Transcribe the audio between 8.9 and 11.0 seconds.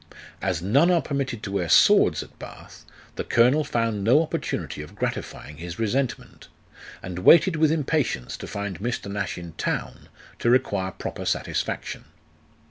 Nash in town, to require